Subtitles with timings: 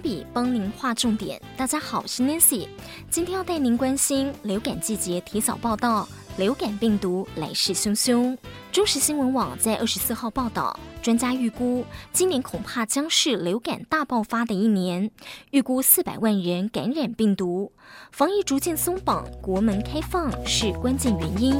[0.00, 1.40] 笔帮您划重点。
[1.56, 2.66] 大家好，我是 Nancy，
[3.10, 8.36] 今天要带您关心流感季节提早报道，流感病毒来势汹汹。
[8.72, 15.10] 中时新闻网在二十四号报道，专家预估今年恐怕将是流感大爆发的一年，
[15.50, 17.72] 预估四百万人感染病毒，
[18.12, 21.54] 防疫逐渐松绑，国门开放是关键原因。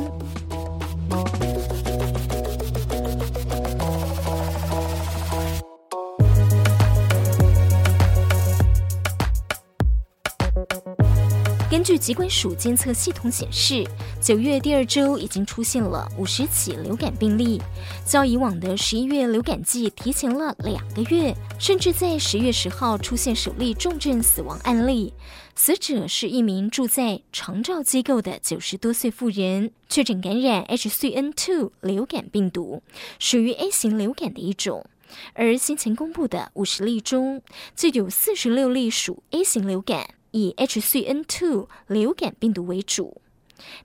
[11.90, 13.84] 据疾管署监测系统显示，
[14.22, 17.60] 九月第二周已经出现了五十起流感病例，
[18.06, 21.34] 较以往的十一月流感季提前了两个月。
[21.58, 25.12] 甚至在十月十号出现首例重症死亡案例，
[25.56, 32.84] 死者是一名住在长照机构的九十多岁妇人，确诊感染 H3N2 流感病毒，
[33.18, 34.86] 属于 A 型流感的一种。
[35.34, 37.42] 而先前公布的五十例中，
[37.74, 40.10] 就有四十六例属 A 型流感。
[40.32, 43.20] 以 H3N2 流感病毒为主。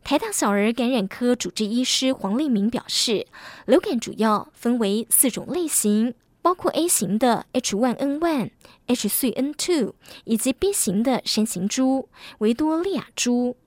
[0.03, 3.27] 台大小儿感染科主治医师黄立明表示，
[3.65, 8.51] 流感主要分为四种类型，包括 A 型的 H1N1、
[8.87, 12.07] H3N2 以及 B 型的山形猪、
[12.37, 13.57] 维多利亚猪。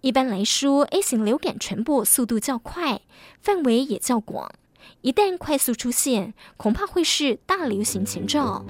[0.00, 3.02] 一般来说，A 型流感传播速度较快，
[3.40, 4.50] 范围也较广。
[5.00, 8.64] 一旦快速出现，恐怕会是大流行前兆。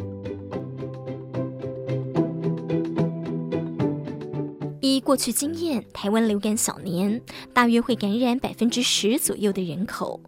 [4.87, 7.21] 依过去经验，台湾流感小年
[7.53, 10.21] 大约会感染百分之十左右的人口，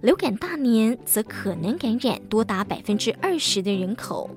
[0.00, 4.30] 流感大年则可能感染多达百分之二十的人口。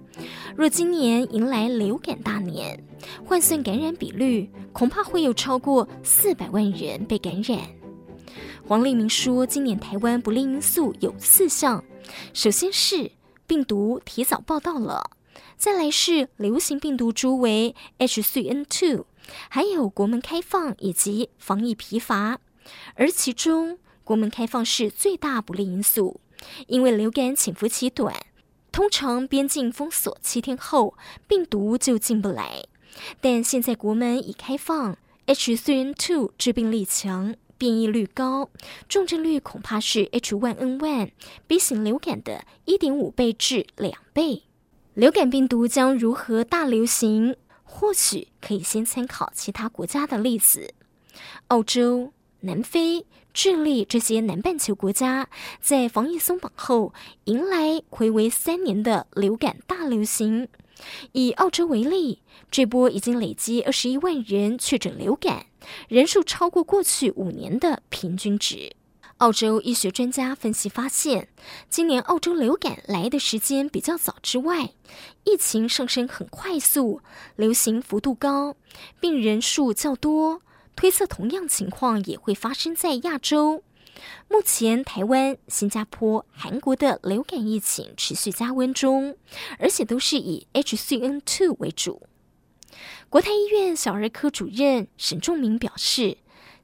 [0.55, 2.83] 若今年迎来流感大年，
[3.25, 7.59] 换算感染比率，恐怕会有超过四百万人被感染。
[8.67, 11.83] 黄立明说，今年台湾不利因素有四项，
[12.33, 13.11] 首先是
[13.47, 15.11] 病毒提早报道了，
[15.57, 19.05] 再来是流行病毒株为 H3N2。
[19.49, 22.39] 还有国门开放以及防疫疲乏，
[22.95, 26.19] 而其中国门开放是最大不利因素，
[26.67, 28.15] 因为流感潜伏期短，
[28.71, 30.95] 通常边境封锁七天后
[31.27, 32.63] 病毒就进不来。
[33.21, 34.97] 但现在国门已开放
[35.27, 38.49] ，H3N2 致病力强，变异率高，
[38.87, 41.11] 重症率恐怕是 H1N1
[41.45, 44.43] B 型流感的一点五倍至两倍。
[44.95, 47.35] 流感病毒将如何大流行？
[47.71, 50.73] 或许可以先参考其他国家的例子，
[51.47, 55.29] 澳洲、南非、智利这些南半球国家，
[55.61, 56.93] 在防疫松绑后，
[57.25, 60.49] 迎来睽违三年的流感大流行。
[61.11, 65.45] 以澳洲为例，这波已经累积二十一万人确诊流感，
[65.87, 68.75] 人数超过过去五年的平均值。
[69.19, 71.27] 澳洲医学专家分析发现，
[71.69, 74.71] 今年澳洲流感来的时间比较早之外，
[75.25, 77.01] 疫情上升很快速，
[77.35, 78.55] 流行幅度高，
[79.01, 80.41] 病人数较多，
[80.73, 83.61] 推测同样情况也会发生在亚洲。
[84.29, 89.17] 目前，台湾、新加坡、韩国的流感疫情持续加温中，
[89.57, 92.03] 而且都是以 H3N2 为主。
[93.09, 96.19] 国泰医院小儿科主任沈仲明表示。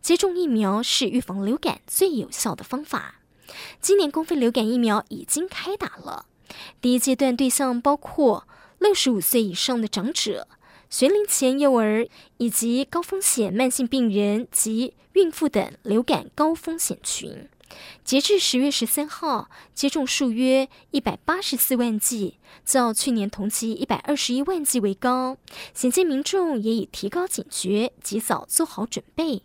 [0.05, 3.21] 接种疫苗是预防流感最有效的方法。
[3.81, 6.27] 今年公费流感疫苗已经开打了，
[6.79, 10.47] 第一阶段对象包括六十五岁以上的长者、
[10.91, 12.07] 学龄前幼儿
[12.37, 17.49] 以及高风险慢性病人及孕妇等流感高风险群。
[18.03, 25.37] 截至十月十三号，接种数约一百八十四万剂，较去年同期一百二十一万剂为高。
[25.73, 29.41] 显见民众也已提高警觉，及早做好准备。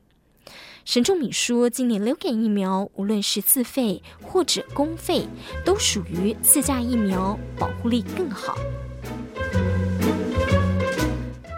[0.84, 5.26] 沈仲敏说：“今年流感疫苗，无论是自费或者公费，
[5.64, 8.56] 都属于自家疫苗，保护力更好。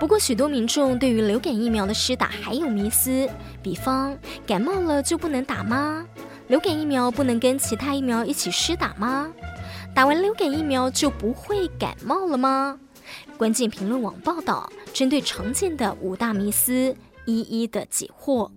[0.01, 3.29] 不过，许多民众对于流感疫苗的施打还有迷思，
[3.63, 6.05] 比方感冒了就不能打吗？
[6.49, 9.33] 流感疫苗不能跟其他疫苗一起施打吗？
[9.95, 12.79] 打完流感疫苗就不会感冒了吗？”
[13.39, 16.95] 关键评论网报道，针对常见的五大迷思，
[17.25, 18.51] 一一的解惑。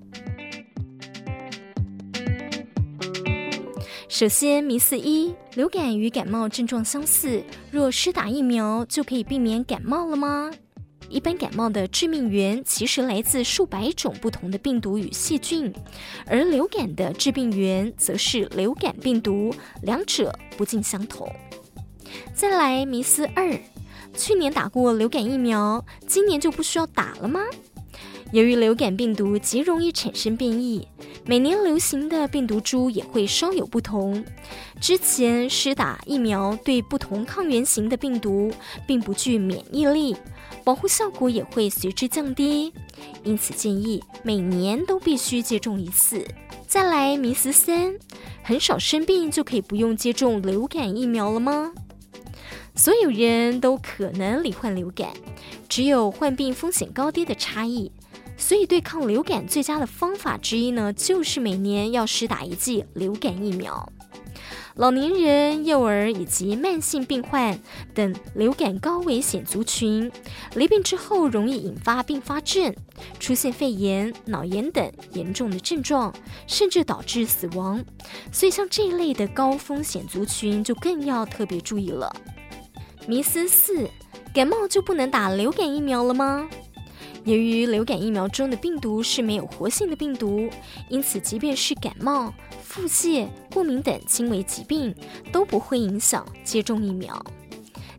[4.17, 10.49] 首先，迷思一：流感与感冒症状相似，若施打疫苗就可以避免感冒了吗？
[11.09, 15.69] 一般感冒的致命源其实来自数百种不同的病毒与细菌，
[16.25, 21.29] 而流感的致病源则是流感病毒，两者不尽相同。
[22.33, 23.59] 再来，迷思二：
[24.13, 27.41] 去年打过流感疫苗，今年就不需要打了吗？
[28.31, 30.85] 由于流感病毒极容易产生变异，
[31.25, 34.23] 每年流行的病毒株也会稍有不同。
[34.81, 38.51] 之前施打疫苗对不同抗原型的病毒
[38.87, 40.15] 并不具免疫力，
[40.63, 42.73] 保护效果也会随之降低。
[43.23, 46.25] 因此建议每年都必须接种一次。
[46.67, 47.95] 再来，迷思三，
[48.43, 51.71] 很少生病就可以不用接种流感疫苗了吗？
[52.75, 55.11] 所有人都可能罹患流感，
[55.69, 57.91] 只有患病风险高低的差异。
[58.37, 63.89] 所以，对抗流感最佳的方法之一呢，就是每年要施打一剂流感疫苗。
[64.75, 67.57] 老年人、幼儿以及慢性病患
[67.93, 70.11] 等流感高危险族群，
[70.53, 72.75] 罹病之后容易引发并发症，
[73.21, 76.13] 出现肺炎、脑炎等严重的症状，
[76.45, 77.81] 甚至导致死亡。
[78.33, 82.13] 所以，像这一类的高风险族群，就更要特别注意了。
[83.07, 83.87] 迷思四：
[84.33, 86.49] 感冒就不能打流感疫苗了吗？
[87.23, 90.49] 由于流感疫苗中的病毒是没有活性的病毒，
[90.89, 94.93] 因此即便是感冒、腹泻、过敏等轻微疾病
[95.31, 97.23] 都不会影响接种疫苗。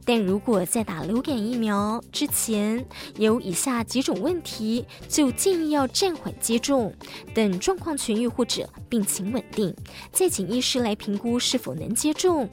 [0.04, 2.84] 但如果在打流感疫苗之前
[3.16, 6.92] 有以下几种问题，就建议要暂缓接种，
[7.32, 9.74] 等状况痊愈或者病情稳定，
[10.12, 12.48] 再请医师来评估是否能接种。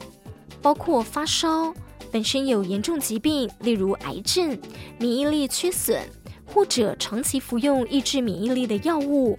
[0.60, 1.74] 包括发烧、
[2.14, 4.56] 本身有严重疾病，例如癌症、
[5.00, 6.00] 免疫力缺损。
[6.46, 9.36] 或者长期服用抑制免疫力的药物，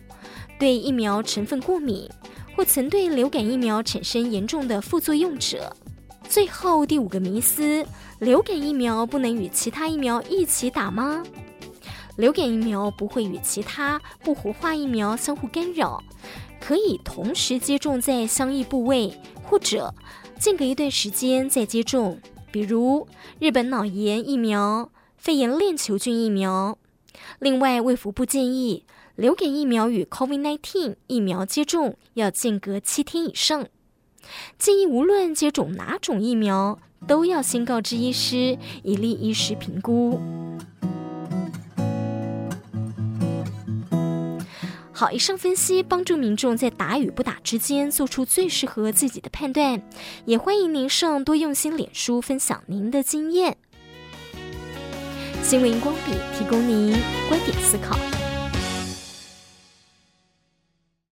[0.59, 2.09] 对疫苗成分过敏，
[2.53, 5.73] 或曾对流感疫苗产生严重的副作用者。
[6.27, 7.85] 最后第五个迷思：
[8.19, 11.23] 流感疫苗不能与其他疫苗一起打吗？
[12.17, 16.03] 流感疫苗不会与其他不活化疫苗相互干扰，
[16.59, 19.93] 可以同时接种在相异部位，或者
[20.37, 22.19] 间隔一段时间再接种，
[22.55, 23.05] 比如
[23.41, 26.77] 日本脑炎疫苗、肺炎链球菌疫苗。
[27.39, 28.85] 另外，卫福部建议，
[29.17, 33.67] 流感疫苗与 COVID-19 疫苗接种要间隔七天以上。
[34.57, 40.44] 建议无论接种哪种疫苗，都要先告知医师，以利医师评估。
[44.97, 49.81] 好，以上分析帮助民众在打与不打之间做出最适合自己的判断。
[50.23, 53.57] 也欢迎您上多用心脸书分享您的经验。
[55.43, 56.93] 新闻荧光笔提供您
[57.27, 58.24] 观点思考。